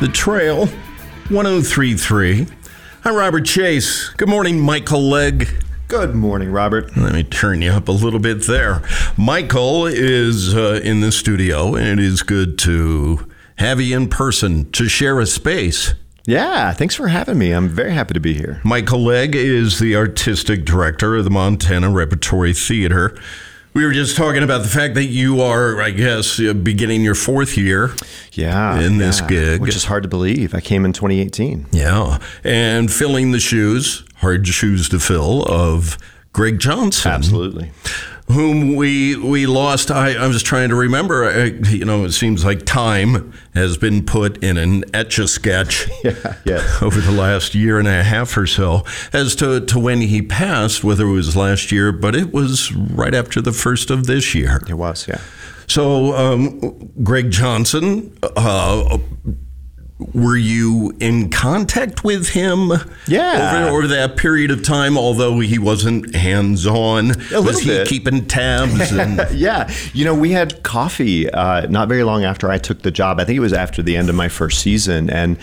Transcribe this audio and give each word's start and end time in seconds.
The 0.00 0.08
Trail 0.08 0.64
1033. 1.28 2.46
I'm 3.04 3.14
Robert 3.14 3.44
Chase. 3.44 4.08
Good 4.08 4.30
morning, 4.30 4.58
Michael 4.58 5.02
Legg. 5.02 5.46
Good 5.88 6.14
morning, 6.14 6.50
Robert. 6.50 6.96
Let 6.96 7.12
me 7.12 7.22
turn 7.22 7.60
you 7.60 7.72
up 7.72 7.86
a 7.86 7.92
little 7.92 8.18
bit 8.18 8.46
there. 8.46 8.80
Michael 9.18 9.84
is 9.84 10.54
uh, 10.54 10.80
in 10.82 11.02
the 11.02 11.12
studio, 11.12 11.76
and 11.76 12.00
it 12.00 12.06
is 12.06 12.22
good 12.22 12.58
to 12.60 13.28
have 13.56 13.78
you 13.78 13.94
in 13.94 14.08
person 14.08 14.72
to 14.72 14.88
share 14.88 15.20
a 15.20 15.26
space. 15.26 15.92
Yeah, 16.24 16.72
thanks 16.72 16.94
for 16.94 17.08
having 17.08 17.36
me. 17.36 17.52
I'm 17.52 17.68
very 17.68 17.92
happy 17.92 18.14
to 18.14 18.20
be 18.20 18.32
here. 18.32 18.62
Michael 18.64 19.04
Legg 19.04 19.34
is 19.34 19.80
the 19.80 19.96
artistic 19.96 20.64
director 20.64 21.16
of 21.16 21.24
the 21.24 21.30
Montana 21.30 21.90
Repertory 21.90 22.54
Theater. 22.54 23.18
We 23.72 23.84
were 23.84 23.92
just 23.92 24.16
talking 24.16 24.42
about 24.42 24.62
the 24.62 24.68
fact 24.68 24.94
that 24.94 25.04
you 25.06 25.40
are, 25.40 25.80
I 25.80 25.90
guess, 25.90 26.40
uh, 26.40 26.54
beginning 26.54 27.02
your 27.02 27.14
fourth 27.14 27.56
year. 27.56 27.94
Yeah, 28.32 28.80
in 28.80 28.98
this 28.98 29.20
yeah, 29.20 29.28
gig, 29.28 29.60
which 29.60 29.76
is 29.76 29.84
hard 29.84 30.02
to 30.02 30.08
believe. 30.08 30.54
I 30.54 30.60
came 30.60 30.84
in 30.84 30.92
2018. 30.92 31.66
Yeah, 31.70 32.18
and 32.42 32.92
filling 32.92 33.30
the 33.30 33.40
shoes, 33.40 34.04
hard 34.16 34.46
shoes 34.48 34.88
to 34.88 34.98
fill, 34.98 35.44
of 35.44 35.98
Greg 36.32 36.58
Johnson. 36.58 37.12
Absolutely 37.12 37.70
whom 38.30 38.76
we 38.76 39.16
we 39.16 39.46
lost. 39.46 39.90
I, 39.90 40.14
I 40.14 40.26
was 40.26 40.42
trying 40.42 40.68
to 40.70 40.74
remember. 40.74 41.24
I, 41.24 41.44
you 41.44 41.84
know, 41.84 42.04
it 42.04 42.12
seems 42.12 42.44
like 42.44 42.64
time 42.64 43.32
has 43.54 43.76
been 43.76 44.04
put 44.04 44.42
in 44.42 44.56
an 44.56 44.84
etch 44.94 45.18
a 45.18 45.28
sketch 45.28 45.88
yeah, 46.04 46.36
yes. 46.44 46.82
over 46.82 47.00
the 47.00 47.12
last 47.12 47.54
year 47.54 47.78
and 47.78 47.88
a 47.88 48.02
half 48.02 48.36
or 48.36 48.46
so 48.46 48.84
as 49.12 49.34
to, 49.36 49.60
to 49.66 49.78
when 49.78 50.00
he 50.00 50.22
passed, 50.22 50.84
whether 50.84 51.06
it 51.06 51.12
was 51.12 51.36
last 51.36 51.72
year, 51.72 51.92
but 51.92 52.14
it 52.14 52.32
was 52.32 52.72
right 52.72 53.14
after 53.14 53.40
the 53.40 53.52
first 53.52 53.90
of 53.90 54.06
this 54.06 54.34
year. 54.34 54.60
It 54.68 54.74
was, 54.74 55.08
yeah. 55.08 55.20
So, 55.66 56.16
um, 56.16 56.90
Greg 57.02 57.30
Johnson, 57.30 58.16
uh, 58.22 58.98
were 60.14 60.36
you 60.36 60.96
in 61.00 61.30
contact 61.30 62.04
with 62.04 62.30
him 62.30 62.72
yeah. 63.06 63.66
over, 63.66 63.76
over 63.76 63.86
that 63.88 64.16
period 64.16 64.50
of 64.50 64.62
time 64.62 64.96
although 64.96 65.40
he 65.40 65.58
wasn't 65.58 66.14
hands-on 66.14 67.08
was 67.32 67.60
he 67.60 67.68
bit. 67.68 67.86
keeping 67.86 68.26
tabs 68.26 68.92
and... 68.92 69.30
yeah 69.36 69.70
you 69.92 70.04
know 70.04 70.14
we 70.14 70.30
had 70.32 70.62
coffee 70.62 71.30
uh, 71.30 71.66
not 71.66 71.88
very 71.88 72.02
long 72.02 72.24
after 72.24 72.50
i 72.50 72.58
took 72.58 72.82
the 72.82 72.90
job 72.90 73.20
i 73.20 73.24
think 73.24 73.36
it 73.36 73.40
was 73.40 73.52
after 73.52 73.82
the 73.82 73.96
end 73.96 74.08
of 74.08 74.14
my 74.14 74.28
first 74.28 74.60
season 74.60 75.10
and 75.10 75.38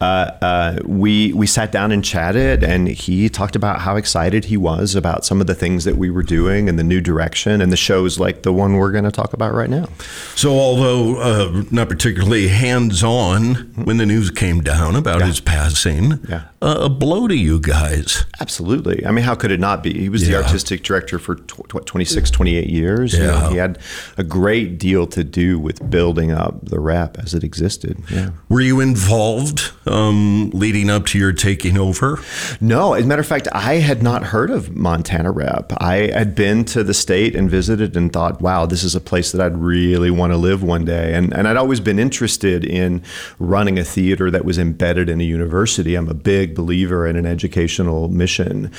uh, 0.00 0.30
uh, 0.42 0.78
we 0.84 1.32
we 1.32 1.46
sat 1.46 1.72
down 1.72 1.92
and 1.92 2.04
chatted, 2.04 2.62
and 2.62 2.88
he 2.88 3.28
talked 3.28 3.56
about 3.56 3.80
how 3.80 3.96
excited 3.96 4.46
he 4.46 4.56
was 4.56 4.94
about 4.94 5.24
some 5.24 5.40
of 5.40 5.46
the 5.46 5.54
things 5.54 5.84
that 5.84 5.96
we 5.96 6.10
were 6.10 6.22
doing 6.22 6.68
and 6.68 6.78
the 6.78 6.84
new 6.84 7.00
direction 7.00 7.60
and 7.60 7.72
the 7.72 7.76
shows 7.76 8.18
like 8.18 8.42
the 8.42 8.52
one 8.52 8.74
we're 8.74 8.92
going 8.92 9.04
to 9.04 9.10
talk 9.10 9.32
about 9.32 9.52
right 9.54 9.70
now. 9.70 9.88
So, 10.34 10.50
although 10.50 11.16
uh, 11.20 11.64
not 11.70 11.88
particularly 11.88 12.48
hands-on 12.48 13.54
when 13.84 13.96
the 13.96 14.06
news 14.06 14.30
came 14.30 14.60
down 14.60 14.96
about 14.96 15.20
yeah. 15.20 15.26
his 15.26 15.40
passing, 15.40 16.20
yeah. 16.28 16.44
a 16.62 16.88
blow 16.88 17.26
to 17.28 17.36
you 17.36 17.60
guys. 17.60 18.24
Absolutely. 18.40 19.04
I 19.06 19.10
mean, 19.10 19.24
how 19.24 19.34
could 19.34 19.50
it 19.50 19.60
not 19.60 19.82
be? 19.82 19.92
He 19.98 20.08
was 20.08 20.22
Yeah. 20.28 20.38
the 20.38 20.44
artistic 20.44 20.82
director 20.82 21.18
for 21.18 21.36
tw- 21.36 21.86
26, 21.86 22.30
28 22.30 22.68
years. 22.68 23.14
You 23.14 23.20
know, 23.24 23.32
Yeah. 23.34 23.50
he 23.50 23.56
had 23.56 23.78
a 24.16 24.24
great 24.24 24.78
deal 24.78 25.06
to 25.08 25.24
do 25.24 25.58
with 25.58 25.88
building 25.90 26.30
up 26.30 26.64
the 26.64 26.78
rep 26.80 27.18
as 27.18 27.34
it 27.34 27.42
existed. 27.44 28.02
Yeah. 28.10 28.30
Were 28.48 28.60
you 28.60 28.80
involved 28.80 29.72
um, 29.88 30.50
leading 30.50 30.90
up 30.90 31.06
to 31.06 31.18
your 31.18 31.32
taking 31.32 31.78
over? 31.78 32.18
No, 32.60 32.94
as 32.94 33.04
a 33.04 33.06
matter 33.06 33.20
of 33.20 33.26
fact, 33.26 33.48
I 33.52 33.74
had 33.74 34.02
not 34.02 34.22
heard 34.24 34.50
of 34.50 34.76
Montana 34.76 35.30
Rep. 35.30 35.72
I 35.78 36.10
had 36.12 36.34
been 36.34 36.64
to 36.66 36.84
the 36.84 36.94
state 36.94 37.34
and 37.34 37.50
visited 37.50 37.96
and 37.96 38.12
thought, 38.12 38.40
wow, 38.40 38.66
this 38.66 38.84
is 38.84 38.94
a 38.94 39.00
place 39.00 39.32
that 39.32 39.40
I'd 39.40 39.56
really 39.56 40.10
want 40.10 40.32
to 40.32 40.36
live 40.36 40.62
one 40.62 40.84
day. 40.84 41.14
And, 41.14 41.34
and 41.34 41.48
I'd 41.48 41.56
always 41.56 41.80
been 41.80 41.98
interested 41.98 42.64
in 42.64 43.02
running 43.38 43.78
a 43.78 43.84
theater 43.84 44.30
that 44.30 44.44
was 44.44 44.58
embedded 44.58 45.08
in 45.08 45.20
a 45.20 45.24
university. 45.24 45.94
I'm 45.94 46.08
a 46.08 46.14
big 46.14 46.54
believer 46.54 47.06
in 47.06 47.16
an 47.16 47.26
educational 47.26 48.08
mission. 48.08 48.70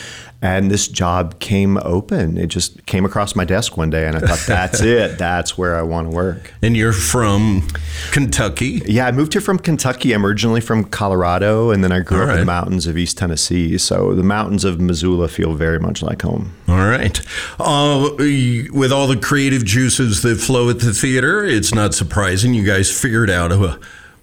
And 0.42 0.72
this 0.72 0.88
job 0.88 1.40
came 1.40 1.78
open. 1.78 2.38
It 2.38 2.48
just 2.48 2.86
came 2.86 3.04
across 3.04 3.36
my 3.36 3.44
desk 3.44 3.76
one 3.76 3.90
day, 3.90 4.08
and 4.08 4.16
I 4.16 4.20
thought, 4.20 4.44
that's 4.48 4.82
it. 4.82 5.18
That's 5.18 5.58
where 5.58 5.76
I 5.76 5.82
want 5.82 6.10
to 6.10 6.16
work. 6.16 6.54
And 6.62 6.78
you're 6.78 6.94
from 6.94 7.68
Kentucky. 8.12 8.82
Yeah, 8.86 9.08
I 9.08 9.12
moved 9.12 9.34
here 9.34 9.42
from 9.42 9.60
Kentucky. 9.60 10.14
I'm 10.14 10.26
originally 10.26 10.62
from 10.62 10.84
Colorado, 10.84 11.72
and 11.72 11.84
then 11.84 11.92
I 11.92 12.00
grew 12.00 12.22
All 12.22 12.30
up 12.30 12.34
in 12.34 12.40
the 12.40 12.46
mountains 12.46 12.88
of 12.88 12.98
East 12.98 13.18
Tennessee. 13.18 13.78
So 13.78 14.14
the 14.16 14.24
mountains 14.24 14.64
of 14.64 14.80
Missoula 14.80 15.28
feel 15.28 15.54
very 15.54 15.80
much 15.80 16.02
like 16.02 16.22
home. 16.22 16.54
All 16.68 16.78
right. 16.88 17.20
Uh, 17.60 18.10
with 18.18 18.92
all 18.92 19.08
the 19.08 19.18
creative 19.18 19.66
juices 19.66 20.22
that 20.22 20.36
flow 20.38 20.70
at 20.70 20.80
the 20.80 20.94
theater, 20.94 21.44
it's 21.44 21.74
not 21.74 21.94
surprising 21.94 22.54
you 22.54 22.64
guys 22.66 22.90
figured 22.92 23.30
out 23.30 23.52
uh, 23.52 23.78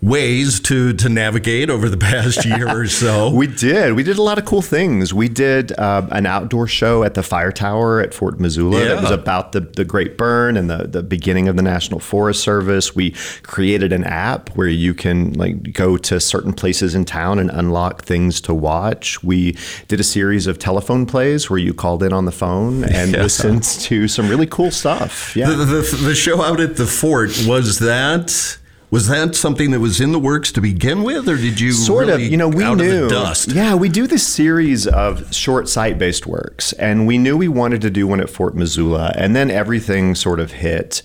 ways 0.07 0.61
to, 0.61 0.93
to 0.93 1.09
navigate 1.09 1.69
over 1.69 1.89
the 1.89 1.97
past 2.13 2.45
year 2.45 2.69
or 2.69 2.87
so. 2.87 3.31
We 3.31 3.49
did. 3.49 3.95
We 3.95 4.05
did 4.05 4.19
a 4.19 4.23
lot 4.23 4.39
of 4.39 4.45
cool 4.45 4.63
things. 4.63 5.13
We 5.13 5.29
did 5.29 5.73
uh, 5.73 6.07
an 6.13 6.27
outdoor 6.27 6.69
show 6.69 7.03
at 7.03 7.15
the 7.15 7.25
fire 7.25 7.51
tower 7.51 8.01
at 8.01 8.15
Fort 8.15 8.39
Missoula 8.39 8.79
yeah. 8.79 8.85
that 8.95 9.03
was 9.03 9.11
about 9.11 9.51
the, 9.51 9.61
the 9.61 9.85
Great 9.85 10.17
Burn 10.17 10.57
and 10.57 10.71
the, 10.71 10.87
the 10.87 11.03
beginning 11.03 11.49
of 11.49 11.57
the 11.57 11.63
National 11.63 11.99
Forest 11.99 12.41
Service. 12.43 12.95
We 12.95 13.17
created 13.43 13.93
an 13.93 14.05
app 14.05 14.51
where 14.51 14.69
you 14.69 14.95
can 14.95 15.33
like 15.33 15.73
go 15.73 15.97
to 15.97 16.21
certain 16.21 16.53
places 16.53 16.95
in 16.95 17.05
town 17.05 17.41
and 17.41 17.51
unlock 17.51 18.03
things 18.05 18.41
to 18.43 18.55
watch. 18.55 19.25
We 19.25 19.57
did 19.89 19.99
a 19.99 20.05
series 20.05 20.47
of 20.47 20.59
telephone 20.61 21.07
plays 21.07 21.51
where 21.51 21.59
you 21.59 21.75
called 21.75 22.05
in 22.05 22.13
on 22.13 22.27
the 22.27 22.33
phone 22.33 22.85
and 22.85 23.13
Yeah. 23.13 23.23
listened 23.23 23.65
to 23.65 24.07
some 24.07 24.29
really 24.29 24.47
cool 24.47 24.71
stuff. 24.71 25.35
Yeah. 25.35 25.49
the, 25.51 25.65
the, 25.65 25.99
the 26.05 26.15
show 26.15 26.43
out 26.43 26.61
at 26.61 26.77
the 26.77 26.87
fort, 26.87 27.31
was 27.47 27.81
that. 27.81 28.59
Was 28.97 29.09
that 29.09 29.35
something 29.35 29.73
that 29.73 29.81
was 29.81 30.01
in 30.01 30.13
the 30.13 30.19
works 30.19 30.51
to 30.53 30.63
begin 30.63 31.03
with, 31.03 31.29
or 31.29 31.37
did 31.37 31.61
you 31.61 31.73
sort 31.73 32.07
really 32.07 32.25
of 32.25 32.31
you 32.31 32.39
know 32.39 32.49
we 32.49 32.65
knew 32.65 32.71
of 32.71 32.79
the 32.79 33.09
dust? 33.11 33.53
yeah 33.53 33.75
we 33.75 33.91
do 33.91 34.07
this 34.07 34.27
series 34.27 34.87
of 34.87 35.35
short 35.35 35.69
site-based 35.69 36.27
works 36.27 36.73
and 36.73 37.07
we 37.07 37.19
knew 37.19 37.37
we 37.37 37.47
wanted 37.47 37.83
to 37.83 37.91
do 37.91 38.07
one 38.07 38.23
at 38.23 38.31
fort 38.31 38.55
missoula 38.55 39.13
and 39.15 39.37
then 39.37 39.51
everything 39.51 40.15
sort 40.15 40.41
of 40.41 40.53
hit 40.53 41.03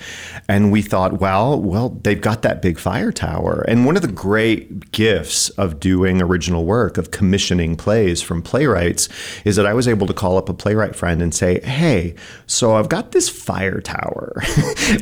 and 0.47 0.71
we 0.71 0.81
thought 0.81 1.19
well 1.19 1.61
well 1.61 1.89
they've 2.03 2.21
got 2.21 2.43
that 2.43 2.61
big 2.61 2.79
fire 2.79 3.11
tower. 3.11 3.65
And 3.67 3.85
one 3.85 3.97
of 3.97 4.03
the 4.03 4.07
great 4.07 4.93
gifts 4.93 5.49
of 5.49 5.81
doing 5.81 6.21
original 6.21 6.63
work 6.63 6.97
of 6.97 7.11
commissioning 7.11 7.75
plays 7.75 8.21
from 8.21 8.41
playwrights 8.41 9.09
is 9.43 9.57
that 9.57 9.65
i 9.65 9.73
was 9.73 9.85
able 9.85 10.07
to 10.07 10.13
call 10.13 10.37
up 10.37 10.47
a 10.47 10.53
playwright 10.53 10.95
friend 10.95 11.21
and 11.21 11.35
say 11.35 11.59
hey 11.59 12.15
so 12.47 12.75
i've 12.75 12.87
got 12.87 13.11
this 13.11 13.27
fire 13.27 13.81
tower. 13.81 14.41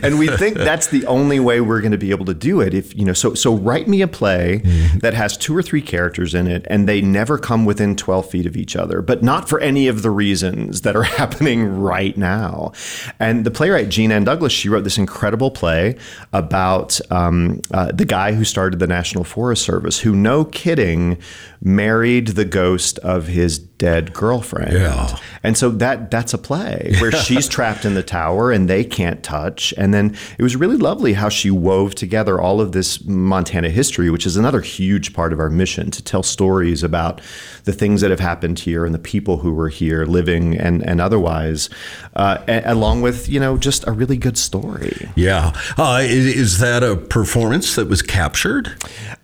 And 0.01 0.17
we 0.17 0.27
think 0.27 0.55
that's 0.57 0.87
the 0.87 1.05
only 1.07 1.39
way 1.39 1.61
we're 1.61 1.81
going 1.81 1.91
to 1.91 1.97
be 1.97 2.11
able 2.11 2.25
to 2.25 2.33
do 2.33 2.61
it 2.61 2.73
if 2.79 2.95
you 2.95 3.05
know 3.05 3.13
so 3.13 3.33
so 3.35 3.53
write 3.55 3.87
me 3.87 4.01
a 4.01 4.07
play 4.07 4.57
that 5.01 5.13
has 5.13 5.37
two 5.37 5.55
or 5.55 5.61
three 5.61 5.81
characters 5.81 6.33
in 6.33 6.47
it 6.47 6.65
and 6.69 6.87
they 6.89 7.01
never 7.01 7.37
come 7.37 7.63
within 7.65 7.95
12 7.95 8.29
feet 8.29 8.45
of 8.47 8.57
each 8.57 8.75
other 8.75 9.01
but 9.03 9.21
not 9.21 9.47
for 9.47 9.59
any 9.59 9.87
of 9.87 10.01
the 10.01 10.09
reasons 10.09 10.81
that 10.81 10.95
are 10.95 11.03
happening 11.19 11.65
right 11.79 12.17
now 12.17 12.71
and 13.19 13.45
the 13.45 13.51
playwright 13.51 13.89
jean 13.89 14.11
ann 14.11 14.23
douglas 14.23 14.51
she 14.53 14.69
wrote 14.69 14.83
this 14.83 14.97
incredible 14.97 15.51
play 15.51 15.95
about 16.33 16.99
um, 17.11 17.61
uh, 17.71 17.91
the 17.91 18.05
guy 18.05 18.33
who 18.33 18.43
started 18.43 18.79
the 18.79 18.87
national 18.87 19.23
forest 19.23 19.61
service 19.63 19.99
who 19.99 20.15
no 20.15 20.43
kidding 20.45 21.17
married 21.61 22.27
the 22.29 22.45
ghost 22.45 22.97
of 22.99 23.27
his 23.27 23.59
dead 23.59 24.13
girlfriend 24.13 24.73
Yeah. 24.73 25.17
and 25.43 25.57
so 25.57 25.69
that 25.71 26.09
that's 26.09 26.33
a 26.33 26.37
play 26.37 26.95
where 27.01 27.11
she's 27.11 27.47
trapped 27.47 27.83
in 27.85 27.93
the 27.95 28.03
tower 28.03 28.51
and 28.51 28.69
they 28.69 28.83
can't 28.83 29.21
touch. 29.23 29.73
And 29.77 29.93
then 29.93 30.15
it 30.37 30.43
was 30.43 30.55
really 30.55 30.77
lovely 30.77 31.13
how 31.13 31.29
she 31.29 31.51
wove 31.51 31.95
together 31.95 32.39
all 32.39 32.58
of 32.61 32.71
this 32.71 33.03
Montana 33.05 33.69
history, 33.69 34.09
which 34.09 34.25
is 34.25 34.37
another 34.37 34.61
huge 34.61 35.13
part 35.13 35.33
of 35.33 35.39
our 35.39 35.49
mission 35.49 35.91
to 35.91 36.03
tell 36.03 36.23
stories 36.23 36.83
about 36.83 37.21
the 37.63 37.73
things 37.73 38.01
that 38.01 38.09
have 38.11 38.19
happened 38.19 38.59
here 38.59 38.85
and 38.85 38.93
the 38.93 38.99
people 38.99 39.37
who 39.37 39.53
were 39.53 39.69
here 39.69 40.05
living 40.05 40.57
and, 40.57 40.83
and 40.83 41.01
otherwise, 41.01 41.69
uh, 42.15 42.37
along 42.47 43.01
with, 43.01 43.29
you 43.29 43.39
know, 43.39 43.57
just 43.57 43.85
a 43.87 43.91
really 43.91 44.17
good 44.17 44.37
story. 44.37 45.09
Yeah. 45.15 45.53
Uh, 45.77 46.01
is 46.03 46.59
that 46.59 46.83
a 46.83 46.95
performance 46.95 47.75
that 47.75 47.87
was 47.87 48.01
captured? 48.01 48.75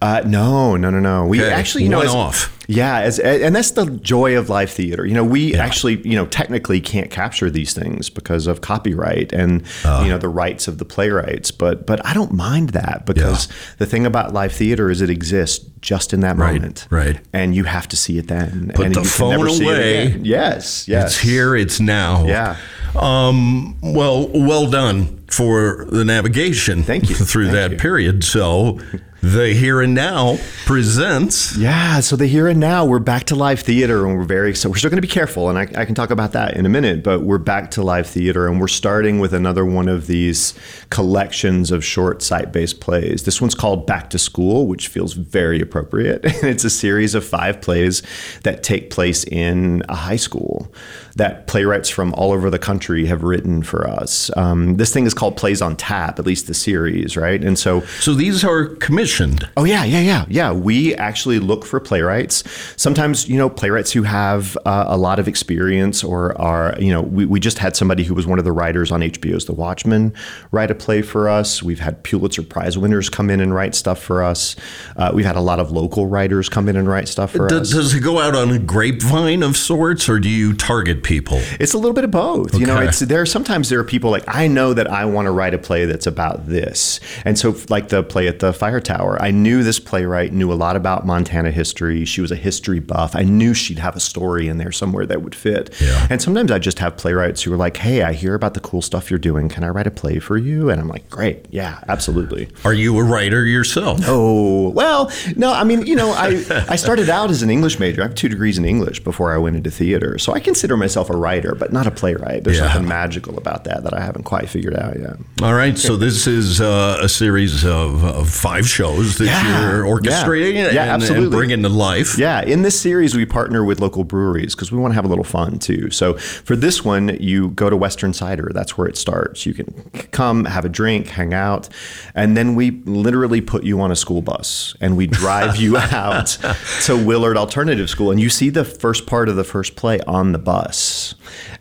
Uh, 0.05 0.21
no, 0.27 0.75
no, 0.75 0.89
no, 0.89 0.99
no. 0.99 1.25
We 1.25 1.41
Okay. 1.41 1.51
actually, 1.51 1.83
you 1.83 1.89
know, 1.89 1.97
One 1.97 2.07
as- 2.07 2.13
off. 2.15 2.51
Yeah, 2.67 2.97
as, 3.01 3.19
and 3.19 3.55
that's 3.55 3.71
the 3.71 3.85
joy 3.85 4.35
of 4.39 4.49
live 4.49 4.71
theater. 4.71 5.05
You 5.05 5.13
know, 5.13 5.23
we 5.23 5.53
actually, 5.53 6.01
you 6.03 6.15
know, 6.15 6.25
technically 6.25 6.81
can't 6.81 7.11
capture 7.11 7.51
these 7.51 7.73
things 7.73 8.09
because 8.09 8.47
of 8.47 8.61
copyright 8.61 9.31
and 9.33 9.61
Uh. 9.83 10.01
you 10.03 10.09
know 10.09 10.17
the 10.17 10.29
rights 10.29 10.67
of 10.67 10.79
the 10.79 10.85
playwrights. 10.85 11.51
But 11.51 11.85
but 11.85 12.03
I 12.03 12.13
don't 12.15 12.33
mind 12.33 12.69
that 12.69 13.05
because 13.05 13.47
the 13.77 13.85
thing 13.85 14.03
about 14.07 14.33
live 14.33 14.51
theater 14.51 14.89
is 14.89 14.99
it 15.01 15.11
exists 15.11 15.63
just 15.81 16.11
in 16.11 16.21
that 16.21 16.37
Right, 16.37 16.55
moment, 16.55 16.87
right. 16.89 17.19
And 17.33 17.55
you 17.55 17.65
have 17.65 17.87
to 17.89 17.95
see 17.95 18.17
it 18.17 18.27
then. 18.29 18.71
Put 18.73 18.87
and 18.87 18.95
the 18.95 19.01
you 19.01 19.05
phone 19.07 19.47
see 19.51 19.63
it 19.67 19.67
away. 19.67 20.19
Yes, 20.23 20.87
yes. 20.87 21.11
It's 21.13 21.17
here, 21.19 21.55
it's 21.55 21.79
now. 21.79 22.25
Yeah. 22.25 22.55
Um, 22.99 23.75
well, 23.81 24.27
well 24.33 24.67
done 24.67 25.19
for 25.27 25.85
the 25.91 26.03
navigation 26.05 26.81
Thank 26.83 27.09
you. 27.11 27.15
through 27.31 27.49
Thank 27.51 27.55
that 27.57 27.71
you. 27.73 27.77
period. 27.77 28.23
So 28.23 28.79
The 29.25 29.55
Here 29.55 29.81
and 29.81 29.95
Now 29.95 30.37
presents. 30.67 31.57
Yeah, 31.57 31.99
so 31.99 32.15
the 32.15 32.27
here 32.27 32.47
and 32.47 32.59
now, 32.59 32.85
we're 32.85 32.99
back 32.99 33.23
to 33.25 33.35
live 33.35 33.59
theater 33.59 34.05
and 34.05 34.15
we're 34.15 34.23
very, 34.23 34.53
so 34.53 34.69
we're 34.69 34.75
still 34.75 34.91
going 34.91 35.01
to 35.01 35.01
be 35.01 35.07
careful 35.07 35.49
and 35.49 35.57
I, 35.57 35.63
I, 35.81 35.85
can 35.85 35.95
talk 35.95 36.11
about 36.11 36.33
that 36.33 36.55
in 36.55 36.65
a 36.65 36.69
minute, 36.69 37.03
but 37.03 37.21
we're 37.21 37.39
back 37.39 37.71
to 37.71 37.81
live 37.81 38.05
theater 38.07 38.47
and 38.47 38.59
we're 38.61 38.67
starting 38.67 39.19
with 39.19 39.33
another 39.33 39.65
one 39.65 39.87
of 39.87 40.05
these 40.05 40.53
collections 40.91 41.71
of 41.71 41.83
short 41.83 42.21
site 42.21 42.51
based 42.51 42.81
plays. 42.81 43.23
This 43.23 43.41
one's 43.41 43.55
called 43.55 43.87
Back 43.87 44.11
to 44.11 44.19
School, 44.19 44.67
which 44.67 44.89
feels 44.89 45.13
very 45.13 45.59
appropriate. 45.59 46.23
And 46.23 46.43
it's 46.43 46.63
a 46.63 46.69
series 46.69 47.15
of 47.15 47.25
five 47.25 47.61
plays 47.61 48.03
that 48.43 48.61
take 48.61 48.91
place 48.91 49.23
in 49.23 49.81
a 49.89 49.95
high 49.95 50.15
school 50.17 50.71
that 51.15 51.47
playwrights 51.47 51.89
from 51.89 52.13
all 52.15 52.31
over 52.31 52.49
the 52.49 52.59
country 52.59 53.05
have 53.05 53.23
written 53.23 53.63
for 53.63 53.87
us. 53.87 54.29
Um, 54.35 54.75
this 54.75 54.93
thing 54.93 55.05
is 55.05 55.13
called 55.13 55.37
Plays 55.37 55.61
on 55.61 55.77
Tap, 55.77 56.19
at 56.19 56.25
least 56.25 56.47
the 56.47 56.53
series, 56.53 57.15
right? 57.15 57.41
And 57.41 57.57
so, 57.57 57.81
so 57.99 58.13
these 58.13 58.43
are 58.43 58.67
commissioned. 59.15 59.49
Oh 59.57 59.63
yeah, 59.63 59.83
yeah, 59.83 60.01
yeah, 60.01 60.25
yeah. 60.29 60.51
We 60.51 60.95
actually 60.95 61.39
look 61.39 61.65
for 61.65 61.79
playwrights. 61.79 62.43
Sometimes, 62.75 63.27
you 63.27 63.37
know, 63.37 63.49
playwrights 63.49 63.91
who 63.91 64.03
have 64.03 64.57
uh, 64.65 64.85
a 64.87 64.97
lot 64.97 65.19
of 65.19 65.27
experience 65.27 66.03
or 66.03 66.39
are, 66.39 66.75
you 66.79 66.91
know, 66.91 67.01
we, 67.01 67.25
we 67.25 67.39
just 67.39 67.59
had 67.59 67.75
somebody 67.75 68.03
who 68.03 68.13
was 68.13 68.27
one 68.27 68.39
of 68.39 68.45
the 68.45 68.51
writers 68.51 68.91
on 68.91 69.01
HBO's 69.01 69.45
The 69.45 69.53
Watchmen 69.53 70.13
write 70.51 70.71
a 70.71 70.75
play 70.75 71.01
for 71.01 71.29
us. 71.29 71.63
We've 71.63 71.79
had 71.79 72.03
Pulitzer 72.03 72.43
Prize 72.43 72.77
winners 72.77 73.09
come 73.09 73.29
in 73.29 73.39
and 73.39 73.53
write 73.53 73.75
stuff 73.75 74.01
for 74.01 74.23
us. 74.23 74.55
Uh, 74.95 75.11
we've 75.13 75.25
had 75.25 75.35
a 75.35 75.41
lot 75.41 75.59
of 75.59 75.71
local 75.71 76.07
writers 76.07 76.49
come 76.49 76.69
in 76.69 76.75
and 76.75 76.87
write 76.87 77.07
stuff 77.07 77.31
for 77.31 77.47
does, 77.47 77.73
us. 77.73 77.83
Does 77.83 77.93
it 77.95 78.01
go 78.01 78.19
out 78.19 78.35
on 78.35 78.51
a 78.51 78.59
grapevine 78.59 79.43
of 79.43 79.57
sorts, 79.57 80.09
or 80.09 80.19
do 80.19 80.29
you 80.29 80.53
target 80.53 81.03
people? 81.03 81.39
It's 81.59 81.73
a 81.73 81.77
little 81.77 81.93
bit 81.93 82.03
of 82.03 82.11
both. 82.11 82.49
Okay. 82.49 82.59
You 82.59 82.65
know, 82.65 82.79
it's 82.79 82.99
there. 82.99 83.25
Sometimes 83.25 83.69
there 83.69 83.79
are 83.79 83.83
people 83.83 84.11
like 84.11 84.23
I 84.27 84.47
know 84.47 84.73
that 84.73 84.87
I 84.87 85.05
want 85.05 85.27
to 85.27 85.31
write 85.31 85.53
a 85.53 85.57
play 85.57 85.85
that's 85.85 86.07
about 86.07 86.47
this, 86.47 86.99
and 87.23 87.37
so 87.37 87.55
like 87.69 87.89
the 87.89 88.03
play 88.03 88.27
at 88.27 88.39
the 88.39 88.53
Fire 88.53 88.79
Tower, 88.79 89.04
I 89.21 89.31
knew 89.31 89.63
this 89.63 89.79
playwright 89.79 90.33
knew 90.33 90.51
a 90.51 90.55
lot 90.55 90.75
about 90.75 91.05
Montana 91.05 91.51
history. 91.51 92.03
She 92.05 92.21
was 92.21 92.31
a 92.31 92.35
history 92.35 92.79
buff. 92.79 93.15
I 93.15 93.23
knew 93.23 93.53
she'd 93.53 93.79
have 93.79 93.95
a 93.95 93.99
story 93.99 94.47
in 94.47 94.57
there 94.57 94.71
somewhere 94.71 95.05
that 95.05 95.21
would 95.21 95.35
fit. 95.35 95.73
Yeah. 95.79 96.07
And 96.09 96.21
sometimes 96.21 96.51
I 96.51 96.59
just 96.59 96.79
have 96.79 96.97
playwrights 96.97 97.43
who 97.43 97.53
are 97.53 97.57
like, 97.57 97.77
"Hey, 97.77 98.01
I 98.01 98.13
hear 98.13 98.33
about 98.33 98.55
the 98.55 98.59
cool 98.59 98.81
stuff 98.81 99.09
you're 99.09 99.19
doing. 99.19 99.47
Can 99.47 99.63
I 99.63 99.69
write 99.69 99.87
a 99.87 99.91
play 99.91 100.19
for 100.19 100.37
you?" 100.37 100.69
And 100.69 100.81
I'm 100.81 100.87
like, 100.87 101.09
"Great, 101.09 101.45
yeah, 101.51 101.79
absolutely." 101.87 102.49
Are 102.65 102.73
you 102.73 102.97
a 102.97 103.03
writer 103.03 103.45
yourself? 103.45 104.01
Oh 104.07 104.69
well, 104.69 105.11
no. 105.35 105.53
I 105.53 105.63
mean, 105.63 105.85
you 105.85 105.95
know, 105.95 106.11
I 106.11 106.43
I 106.69 106.75
started 106.75 107.09
out 107.09 107.29
as 107.29 107.43
an 107.43 107.49
English 107.49 107.79
major. 107.79 108.01
I 108.01 108.07
have 108.07 108.15
two 108.15 108.29
degrees 108.29 108.57
in 108.57 108.65
English 108.65 109.03
before 109.03 109.33
I 109.33 109.37
went 109.37 109.55
into 109.55 109.71
theater, 109.71 110.17
so 110.17 110.33
I 110.33 110.39
consider 110.39 110.75
myself 110.75 111.09
a 111.09 111.15
writer 111.15 111.35
writer, 111.35 111.55
but 111.55 111.73
not 111.73 111.87
a 111.87 111.91
playwright. 111.91 112.43
There's 112.43 112.57
yeah. 112.57 112.71
something 112.71 112.87
magical 112.87 113.37
about 113.37 113.63
that 113.65 113.83
that 113.83 113.93
I 113.93 114.01
haven't 114.01 114.23
quite 114.23 114.49
figured 114.49 114.75
out 114.75 114.97
yet. 114.99 115.17
All 115.41 115.53
right, 115.53 115.77
so 115.77 115.95
this 115.95 116.27
is 116.27 116.61
uh, 116.61 116.97
a 117.01 117.09
series 117.09 117.65
of, 117.65 118.03
of, 118.03 118.29
five 118.29 118.67
shows 118.67 118.94
that 118.95 119.25
yeah. 119.25 119.71
you're 119.71 119.85
orchestrating 119.85 120.55
yeah. 120.55 120.71
yeah 120.71 120.83
and, 120.83 120.91
absolutely. 120.91 121.23
and 121.25 121.31
bringing 121.31 121.61
to 121.63 121.69
life. 121.69 122.17
Yeah, 122.17 122.41
in 122.41 122.61
this 122.61 122.79
series 122.79 123.15
we 123.15 123.25
partner 123.25 123.63
with 123.63 123.79
local 123.79 124.03
breweries 124.03 124.55
because 124.55 124.71
we 124.71 124.79
want 124.79 124.91
to 124.91 124.95
have 124.95 125.05
a 125.05 125.07
little 125.07 125.23
fun 125.23 125.59
too. 125.59 125.89
So 125.91 126.13
for 126.15 126.55
this 126.55 126.83
one, 126.83 127.17
you 127.21 127.49
go 127.49 127.69
to 127.69 127.77
Western 127.77 128.13
Cider. 128.13 128.51
That's 128.53 128.77
where 128.77 128.87
it 128.87 128.97
starts. 128.97 129.45
You 129.45 129.53
can 129.53 129.73
come, 130.11 130.45
have 130.45 130.65
a 130.65 130.69
drink, 130.69 131.07
hang 131.07 131.33
out, 131.33 131.69
and 132.13 132.35
then 132.35 132.55
we 132.55 132.71
literally 132.85 133.41
put 133.41 133.63
you 133.63 133.81
on 133.81 133.91
a 133.91 133.95
school 133.95 134.21
bus 134.21 134.75
and 134.81 134.97
we 134.97 135.07
drive 135.07 135.57
you 135.57 135.77
out 135.91 136.37
to 136.83 136.97
Willard 136.97 137.37
Alternative 137.37 137.89
School, 137.89 138.11
and 138.11 138.19
you 138.19 138.29
see 138.29 138.49
the 138.49 138.65
first 138.65 139.05
part 139.05 139.29
of 139.29 139.35
the 139.35 139.43
first 139.43 139.75
play 139.75 139.99
on 140.01 140.31
the 140.31 140.39
bus. 140.39 141.15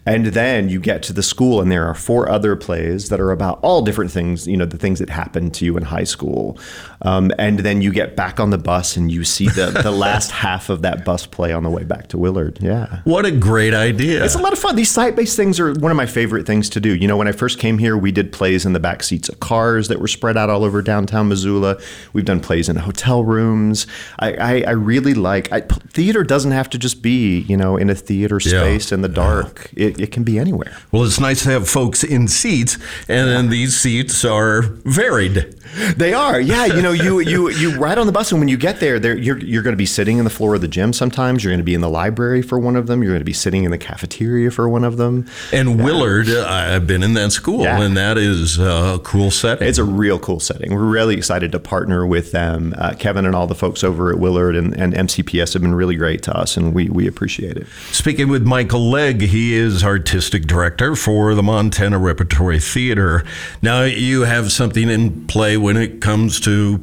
And 0.06 0.26
then 0.26 0.68
you 0.68 0.80
get 0.80 1.02
to 1.04 1.12
the 1.12 1.22
school, 1.22 1.60
and 1.60 1.70
there 1.70 1.86
are 1.86 1.94
four 1.94 2.28
other 2.28 2.56
plays 2.56 3.08
that 3.08 3.20
are 3.20 3.30
about 3.30 3.58
all 3.62 3.82
different 3.82 4.10
things, 4.10 4.46
you 4.46 4.56
know, 4.56 4.66
the 4.66 4.76
things 4.76 4.98
that 4.98 5.08
happened 5.08 5.54
to 5.54 5.64
you 5.64 5.76
in 5.76 5.84
high 5.84 6.04
school. 6.04 6.58
Um, 7.02 7.13
Um, 7.14 7.32
and 7.38 7.60
then 7.60 7.82
you 7.82 7.92
get 7.92 8.16
back 8.16 8.40
on 8.40 8.50
the 8.50 8.58
bus 8.58 8.96
and 8.96 9.10
you 9.10 9.24
see 9.24 9.48
the, 9.48 9.80
the 9.82 9.90
last 10.04 10.30
half 10.30 10.68
of 10.68 10.82
that 10.82 11.04
bus 11.04 11.26
play 11.26 11.52
on 11.52 11.62
the 11.62 11.70
way 11.70 11.84
back 11.84 12.08
to 12.08 12.18
Willard. 12.18 12.58
Yeah. 12.60 13.00
What 13.04 13.24
a 13.24 13.30
great 13.30 13.74
idea. 13.74 14.24
It's 14.24 14.34
a 14.34 14.38
lot 14.38 14.52
of 14.52 14.58
fun. 14.58 14.76
These 14.76 14.90
site 14.90 15.16
based 15.16 15.36
things 15.36 15.60
are 15.60 15.72
one 15.74 15.90
of 15.90 15.96
my 15.96 16.06
favorite 16.06 16.46
things 16.46 16.68
to 16.70 16.80
do. 16.80 16.94
You 16.94 17.08
know, 17.08 17.16
when 17.16 17.28
I 17.28 17.32
first 17.32 17.58
came 17.58 17.78
here, 17.78 17.96
we 17.96 18.12
did 18.12 18.32
plays 18.32 18.66
in 18.66 18.72
the 18.72 18.80
back 18.80 19.02
seats 19.02 19.28
of 19.28 19.40
cars 19.40 19.88
that 19.88 20.00
were 20.00 20.08
spread 20.08 20.36
out 20.36 20.50
all 20.50 20.64
over 20.64 20.82
downtown 20.82 21.28
Missoula. 21.28 21.78
We've 22.12 22.24
done 22.24 22.40
plays 22.40 22.68
in 22.68 22.76
hotel 22.76 23.24
rooms. 23.24 23.86
I, 24.18 24.34
I, 24.34 24.64
I 24.66 24.70
really 24.70 25.14
like 25.14 25.52
I, 25.52 25.60
theater, 25.60 26.24
doesn't 26.24 26.52
have 26.52 26.70
to 26.70 26.78
just 26.78 27.02
be, 27.02 27.40
you 27.40 27.56
know, 27.56 27.76
in 27.76 27.90
a 27.90 27.94
theater 27.94 28.40
space 28.40 28.90
yeah. 28.90 28.94
in 28.94 29.02
the 29.02 29.08
dark. 29.08 29.70
Yeah. 29.74 29.88
It, 29.88 30.00
it 30.00 30.12
can 30.12 30.24
be 30.24 30.38
anywhere. 30.38 30.76
Well, 30.90 31.04
it's 31.04 31.20
nice 31.20 31.44
to 31.44 31.50
have 31.50 31.68
folks 31.68 32.02
in 32.02 32.28
seats, 32.28 32.76
and 33.08 33.28
then 33.28 33.50
these 33.50 33.76
seats 33.76 34.24
are 34.24 34.62
varied. 34.62 35.54
They 35.96 36.14
are, 36.14 36.40
yeah. 36.40 36.66
You 36.66 36.82
know, 36.82 36.92
you 36.92 37.03
you 37.04 37.20
you 37.20 37.50
you 37.50 37.78
ride 37.78 37.98
on 37.98 38.06
the 38.06 38.12
bus, 38.12 38.32
and 38.32 38.40
when 38.40 38.48
you 38.48 38.56
get 38.56 38.80
there, 38.80 38.98
there 38.98 39.16
you're 39.16 39.38
you're 39.38 39.62
going 39.62 39.72
to 39.72 39.78
be 39.78 39.86
sitting 39.86 40.18
in 40.18 40.24
the 40.24 40.30
floor 40.30 40.54
of 40.54 40.60
the 40.60 40.68
gym. 40.68 40.92
Sometimes 40.92 41.44
you're 41.44 41.50
going 41.50 41.58
to 41.58 41.64
be 41.64 41.74
in 41.74 41.80
the 41.80 41.88
library 41.88 42.42
for 42.42 42.58
one 42.58 42.76
of 42.76 42.86
them. 42.86 43.02
You're 43.02 43.12
going 43.12 43.20
to 43.20 43.24
be 43.24 43.32
sitting 43.32 43.64
in 43.64 43.70
the 43.70 43.78
cafeteria 43.78 44.50
for 44.50 44.68
one 44.68 44.84
of 44.84 44.96
them. 44.96 45.26
And 45.52 45.78
yeah. 45.78 45.84
Willard, 45.84 46.28
I've 46.28 46.86
been 46.86 47.02
in 47.02 47.14
that 47.14 47.32
school, 47.32 47.62
yeah. 47.62 47.80
and 47.80 47.96
that 47.96 48.18
is 48.18 48.58
a 48.58 49.00
cool 49.04 49.30
setting. 49.30 49.68
It's 49.68 49.78
a 49.78 49.84
real 49.84 50.18
cool 50.18 50.40
setting. 50.40 50.74
We're 50.74 50.84
really 50.84 51.16
excited 51.16 51.52
to 51.52 51.60
partner 51.60 52.06
with 52.06 52.32
them. 52.32 52.74
Uh, 52.76 52.94
Kevin 52.98 53.26
and 53.26 53.34
all 53.34 53.46
the 53.46 53.54
folks 53.54 53.84
over 53.84 54.10
at 54.10 54.18
Willard 54.18 54.56
and, 54.56 54.74
and 54.76 54.94
MCPS 54.94 55.52
have 55.52 55.62
been 55.62 55.74
really 55.74 55.96
great 55.96 56.22
to 56.24 56.36
us, 56.36 56.56
and 56.56 56.74
we 56.74 56.88
we 56.88 57.06
appreciate 57.06 57.56
it. 57.56 57.66
Speaking 57.92 58.28
with 58.28 58.46
Michael 58.46 58.90
Legg, 58.90 59.22
he 59.22 59.54
is 59.54 59.84
artistic 59.84 60.46
director 60.46 60.96
for 60.96 61.34
the 61.34 61.42
Montana 61.42 61.98
Repertory 61.98 62.60
Theater. 62.60 63.24
Now 63.62 63.82
you 63.82 64.22
have 64.22 64.52
something 64.52 64.88
in 64.88 65.26
play 65.26 65.56
when 65.56 65.76
it 65.76 66.00
comes 66.00 66.40
to 66.40 66.78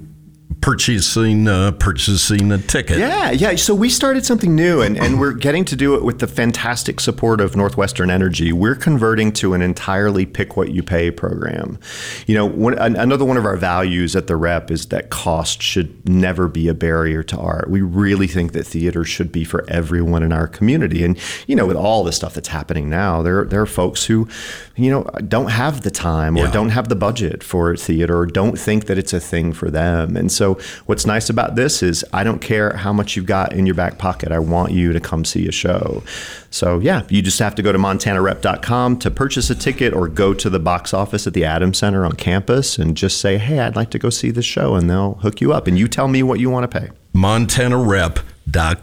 purchasing 0.62 1.48
uh, 1.48 1.72
purchasing 1.72 2.52
a 2.52 2.58
ticket. 2.60 3.00
Yeah, 3.00 3.32
yeah. 3.32 3.56
So 3.56 3.74
we 3.74 3.90
started 3.90 4.26
something 4.26 4.56
new, 4.56 4.82
and, 4.82 4.98
and 4.98 5.20
we're 5.20 5.34
getting 5.34 5.66
to 5.66 5.76
do 5.76 5.96
it 5.96 6.04
with 6.04 6.20
the 6.20 6.28
fantastic 6.28 7.00
support 7.00 7.42
of 7.42 7.56
Northwestern 7.56 8.12
Energy. 8.12 8.54
We're 8.54 8.76
converting 8.76 9.34
to 9.34 9.54
an 9.54 9.62
entirely 9.62 10.26
pick 10.26 10.56
what 10.56 10.72
you 10.72 10.84
pay 10.84 11.10
program. 11.10 11.80
You 12.28 12.36
know, 12.36 12.46
one, 12.46 12.76
another 12.78 13.26
one 13.26 13.38
of 13.38 13.46
our 13.46 13.58
values 13.58 14.16
at 14.16 14.28
the 14.28 14.36
Rep 14.36 14.70
is 14.70 14.88
that 14.88 15.10
cost 15.10 15.62
should 15.62 16.08
never 16.08 16.48
be 16.48 16.68
a 16.68 16.74
barrier 16.74 17.24
to 17.24 17.38
art. 17.38 17.70
We 17.70 17.82
really 17.82 18.28
think 18.28 18.54
that 18.54 18.66
theater 18.66 19.04
should 19.04 19.32
be 19.32 19.44
for 19.44 19.66
everyone 19.68 20.22
in 20.22 20.32
our 20.32 20.48
community, 20.48 21.04
and 21.04 21.18
you 21.48 21.56
know, 21.56 21.66
with 21.66 21.78
all 21.78 22.04
the 22.04 22.12
stuff 22.12 22.36
that's 22.36 22.50
happening 22.50 22.90
now, 22.90 23.24
there 23.24 23.44
there 23.46 23.62
are 23.62 23.66
folks 23.66 24.06
who, 24.06 24.28
you 24.76 24.92
know, 24.92 25.04
don't 25.28 25.50
have 25.50 25.82
the 25.82 25.92
time 25.92 26.38
or 26.38 26.46
yeah. 26.46 26.52
don't 26.52 26.70
have 26.70 26.88
the 26.88 26.96
budget 26.96 27.44
for 27.44 27.76
theater 27.76 28.20
or 28.20 28.26
don't 28.28 28.60
think 28.60 28.86
that 28.86 29.00
it's 29.00 29.14
a 29.14 29.20
thing 29.20 29.54
for 29.54 29.72
them, 29.72 30.16
and 30.16 30.32
so 30.32 30.51
what's 30.86 31.06
nice 31.06 31.30
about 31.30 31.56
this 31.56 31.84
is 31.84 32.06
I 32.14 32.24
don't 32.24 32.42
care 32.42 32.76
how 32.76 32.94
much 32.94 33.16
you've 33.16 33.26
got 33.26 33.54
in 33.54 33.66
your 33.66 33.76
back 33.76 33.98
pocket. 33.98 34.32
I 34.32 34.40
want 34.40 34.72
you 34.72 34.94
to 34.94 35.00
come 35.00 35.26
see 35.26 35.48
a 35.48 35.52
show. 35.52 36.04
So 36.50 36.80
yeah, 36.80 37.04
you 37.10 37.22
just 37.22 37.40
have 37.40 37.56
to 37.56 37.62
go 37.62 37.72
to 37.72 37.78
montanarep.com 37.78 39.00
to 39.00 39.12
purchase 39.12 39.50
a 39.50 39.56
ticket 39.56 39.94
or 39.94 40.08
go 40.08 40.34
to 40.34 40.50
the 40.50 40.60
box 40.60 40.94
office 40.94 41.28
at 41.28 41.34
the 41.34 41.46
Adams 41.46 41.78
Center 41.78 42.06
on 42.06 42.14
campus 42.14 42.78
and 42.78 42.96
just 42.96 43.20
say, 43.20 43.38
"Hey, 43.38 43.60
I'd 43.60 43.76
like 43.76 43.90
to 43.92 44.00
go 44.00 44.10
see 44.10 44.32
the 44.32 44.42
show," 44.42 44.76
and 44.76 44.90
they'll 44.90 45.16
hook 45.16 45.42
you 45.42 45.54
up. 45.54 45.68
And 45.68 45.78
you 45.78 45.88
tell 45.88 46.08
me 46.08 46.24
what 46.24 46.40
you 46.40 46.50
want 46.50 46.70
to 46.70 46.80
pay. 46.80 46.90
Montana 47.14 47.78
Rep 47.78 48.20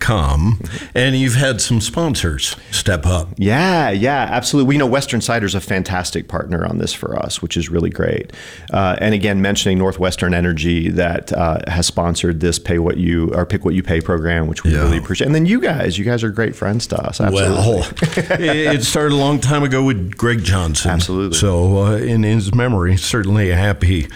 com. 0.00 0.60
And 0.94 1.16
you've 1.16 1.34
had 1.34 1.60
some 1.60 1.80
sponsors 1.80 2.56
step 2.70 3.06
up. 3.06 3.28
Yeah 3.37 3.90
yeah 3.90 4.28
absolutely. 4.30 4.68
We 4.68 4.78
know 4.78 4.87
western 4.87 5.20
cider 5.20 5.46
is 5.46 5.54
a 5.54 5.60
fantastic 5.60 6.28
partner 6.28 6.64
on 6.64 6.78
this 6.78 6.92
for 6.92 7.18
us 7.18 7.42
which 7.42 7.56
is 7.56 7.68
really 7.68 7.90
great. 7.90 8.32
Uh, 8.72 8.96
and 9.00 9.14
again 9.14 9.40
mentioning 9.42 9.78
northwestern 9.78 10.34
energy 10.34 10.88
that 10.90 11.32
uh, 11.32 11.58
has 11.68 11.87
sponsored 11.87 12.40
this 12.40 12.58
pay 12.58 12.78
what 12.78 12.96
you 12.96 13.32
or 13.34 13.46
pick 13.46 13.64
what 13.64 13.75
you 13.75 13.82
pay 13.82 14.00
program 14.00 14.46
which 14.46 14.64
we 14.64 14.72
yeah. 14.72 14.82
really 14.82 14.98
appreciate. 14.98 15.26
And 15.26 15.34
then 15.34 15.46
you 15.46 15.60
guys 15.60 15.98
you 15.98 16.04
guys 16.04 16.22
are 16.25 16.30
great 16.30 16.56
friends 16.56 16.87
to 16.88 16.96
us 17.00 17.20
absolutely. 17.20 17.56
well 17.56 17.88
it 18.40 18.84
started 18.84 19.12
a 19.12 19.16
long 19.16 19.40
time 19.40 19.62
ago 19.62 19.82
with 19.84 20.16
greg 20.16 20.44
johnson. 20.44 20.90
Absolutely. 20.90 21.37
So 21.37 21.84
uh, 21.84 21.96
in 21.96 22.22
his 22.22 22.54
memory 22.54 22.96
certainly 22.96 23.48
happy 23.50 24.08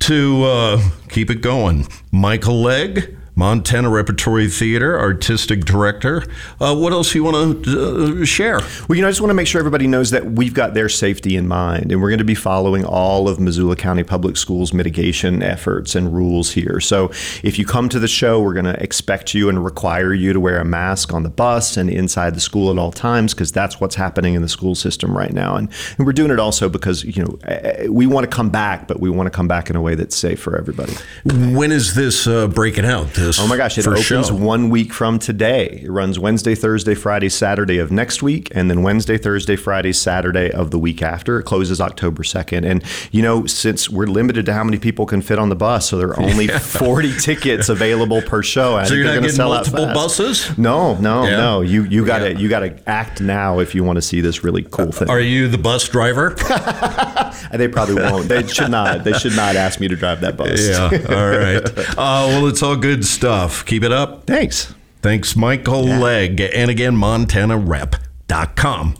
to 0.00 0.44
uh, 0.44 0.90
keep 1.08 1.30
it 1.30 1.40
going. 1.42 1.86
Michael 2.10 2.60
legg 2.60 3.16
Montana 3.34 3.88
Repertory 3.88 4.46
Theater, 4.48 5.00
artistic 5.00 5.64
director. 5.64 6.22
Uh, 6.60 6.76
what 6.76 6.92
else 6.92 7.12
do 7.12 7.18
you 7.18 7.24
want 7.24 7.64
to 7.64 8.22
uh, 8.22 8.24
share? 8.26 8.60
Well, 8.88 8.96
you 8.96 9.00
know, 9.00 9.08
I 9.08 9.10
just 9.10 9.22
want 9.22 9.30
to 9.30 9.34
make 9.34 9.46
sure 9.46 9.58
everybody 9.58 9.86
knows 9.86 10.10
that 10.10 10.32
we've 10.32 10.52
got 10.52 10.74
their 10.74 10.90
safety 10.90 11.36
in 11.36 11.48
mind, 11.48 11.90
and 11.90 12.02
we're 12.02 12.10
going 12.10 12.18
to 12.18 12.24
be 12.24 12.34
following 12.34 12.84
all 12.84 13.30
of 13.30 13.40
Missoula 13.40 13.74
County 13.74 14.02
Public 14.02 14.36
Schools 14.36 14.74
mitigation 14.74 15.42
efforts 15.42 15.94
and 15.94 16.12
rules 16.14 16.52
here. 16.52 16.78
So, 16.78 17.10
if 17.42 17.58
you 17.58 17.64
come 17.64 17.88
to 17.88 17.98
the 17.98 18.06
show, 18.06 18.42
we're 18.42 18.52
going 18.52 18.66
to 18.66 18.82
expect 18.82 19.32
you 19.32 19.48
and 19.48 19.64
require 19.64 20.12
you 20.12 20.34
to 20.34 20.40
wear 20.40 20.58
a 20.58 20.64
mask 20.64 21.14
on 21.14 21.22
the 21.22 21.30
bus 21.30 21.78
and 21.78 21.88
inside 21.88 22.34
the 22.34 22.40
school 22.40 22.70
at 22.70 22.78
all 22.78 22.92
times 22.92 23.32
because 23.32 23.50
that's 23.50 23.80
what's 23.80 23.94
happening 23.94 24.34
in 24.34 24.42
the 24.42 24.48
school 24.48 24.74
system 24.74 25.16
right 25.16 25.32
now. 25.32 25.56
And, 25.56 25.70
and 25.96 26.06
we're 26.06 26.12
doing 26.12 26.30
it 26.30 26.38
also 26.38 26.68
because 26.68 27.02
you 27.04 27.24
know 27.24 27.38
eh, 27.44 27.60
eh, 27.62 27.86
we 27.88 28.06
want 28.06 28.30
to 28.30 28.30
come 28.30 28.50
back, 28.50 28.86
but 28.86 29.00
we 29.00 29.08
want 29.08 29.26
to 29.26 29.30
come 29.30 29.48
back 29.48 29.70
in 29.70 29.76
a 29.76 29.80
way 29.80 29.94
that's 29.94 30.16
safe 30.16 30.38
for 30.38 30.58
everybody. 30.58 30.92
When 31.24 31.72
is 31.72 31.94
this 31.94 32.26
uh, 32.26 32.48
breaking 32.48 32.84
out? 32.84 33.21
Oh 33.38 33.46
my 33.46 33.56
gosh, 33.56 33.78
it 33.78 33.86
opens 33.86 34.04
show. 34.04 34.34
one 34.34 34.68
week 34.68 34.92
from 34.92 35.18
today. 35.18 35.80
It 35.84 35.90
runs 35.90 36.18
Wednesday, 36.18 36.54
Thursday, 36.54 36.94
Friday, 36.94 37.28
Saturday 37.28 37.78
of 37.78 37.90
next 37.92 38.22
week, 38.22 38.48
and 38.54 38.68
then 38.70 38.82
Wednesday, 38.82 39.16
Thursday, 39.16 39.54
Friday, 39.56 39.92
Saturday 39.92 40.50
of 40.50 40.70
the 40.70 40.78
week 40.78 41.02
after. 41.02 41.38
It 41.38 41.44
closes 41.44 41.80
October 41.80 42.22
2nd. 42.22 42.68
And, 42.68 42.82
you 43.12 43.22
know, 43.22 43.46
since 43.46 43.88
we're 43.88 44.06
limited 44.06 44.46
to 44.46 44.52
how 44.52 44.64
many 44.64 44.78
people 44.78 45.06
can 45.06 45.22
fit 45.22 45.38
on 45.38 45.48
the 45.50 45.54
bus, 45.56 45.88
so 45.88 45.98
there 45.98 46.08
are 46.08 46.20
only 46.20 46.48
40 46.48 47.16
tickets 47.18 47.68
available 47.68 48.22
per 48.22 48.42
show. 48.42 48.76
I 48.76 48.84
So 48.84 48.90
think 48.90 48.96
you're 48.98 49.06
not 49.06 49.14
getting 49.20 49.36
sell 49.36 49.52
out 49.52 49.70
multiple 49.72 49.86
buses? 49.94 50.58
No, 50.58 50.96
no, 50.98 51.24
Yeah. 51.24 51.36
no. 51.36 51.60
You 51.60 51.84
you 51.84 52.04
got 52.04 52.18
to 52.18 52.32
Yeah. 52.32 52.38
you 52.38 52.48
got 52.48 52.60
to 52.60 52.88
act 52.88 53.20
now 53.20 53.60
if 53.60 53.74
you 53.74 53.84
want 53.84 53.96
to 53.96 54.02
see 54.02 54.20
this 54.20 54.42
really 54.44 54.62
cool 54.64 54.90
thing. 54.92 55.08
Are 55.08 55.20
you 55.20 55.48
the 55.48 55.58
bus 55.58 55.88
driver? 55.88 56.36
They 57.52 57.68
probably 57.68 57.96
won't. 57.96 58.28
They 58.28 58.46
should 58.46 58.70
not. 58.70 59.04
They 59.04 59.12
should 59.12 59.36
not 59.36 59.56
ask 59.56 59.78
me 59.80 59.88
to 59.88 59.96
drive 59.96 60.20
that 60.22 60.36
bus. 60.38 60.66
yeah. 60.66 60.84
All 60.84 61.28
right. 61.28 61.78
Uh, 61.98 62.26
well, 62.28 62.46
it's 62.46 62.62
all 62.62 62.76
good 62.76 63.04
stuff. 63.12 63.64
Keep 63.64 63.84
it 63.84 63.92
up. 63.92 64.26
Thanks. 64.26 64.74
Thanks, 65.00 65.36
Michael 65.36 65.84
Legg. 65.84 66.40
And 66.40 66.70
again, 66.70 66.96
MontanaRep.com. 66.96 68.96